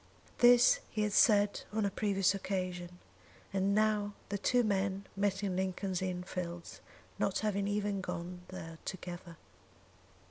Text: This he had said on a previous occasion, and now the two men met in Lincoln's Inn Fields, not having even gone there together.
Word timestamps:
This 0.39 0.79
he 0.89 1.03
had 1.03 1.13
said 1.13 1.61
on 1.71 1.85
a 1.85 1.91
previous 1.91 2.33
occasion, 2.33 2.97
and 3.53 3.75
now 3.75 4.13
the 4.29 4.37
two 4.39 4.63
men 4.63 5.05
met 5.15 5.43
in 5.43 5.55
Lincoln's 5.55 6.01
Inn 6.01 6.23
Fields, 6.23 6.81
not 7.19 7.37
having 7.45 7.67
even 7.67 8.01
gone 8.01 8.41
there 8.47 8.79
together. 8.83 9.37